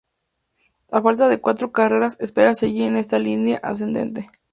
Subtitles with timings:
[0.89, 4.31] A falta de cuatro carreras espera seguir en esta línea ascendente.